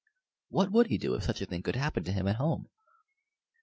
What 0.49 0.71
would 0.71 0.87
he 0.87 0.97
do 0.97 1.13
if 1.13 1.21
such 1.23 1.41
a 1.43 1.45
thing 1.45 1.61
could 1.61 1.75
happen 1.75 2.03
to 2.05 2.11
him 2.11 2.27
at 2.27 2.37
home? 2.37 2.69